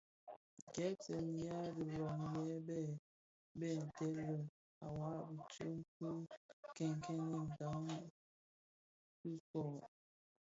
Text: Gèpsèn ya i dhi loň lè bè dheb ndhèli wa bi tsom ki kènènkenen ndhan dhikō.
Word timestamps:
Gèpsèn 0.75 1.25
ya 1.45 1.55
i 1.69 1.71
dhi 1.77 1.85
loň 1.99 2.21
lè 2.47 2.55
bè 2.67 2.79
dheb 3.59 3.79
ndhèli 3.87 4.29
wa 4.97 5.11
bi 5.27 5.35
tsom 5.51 6.17
ki 6.29 6.37
kènènkenen 6.75 7.33
ndhan 7.49 7.85
dhikō. 9.21 9.63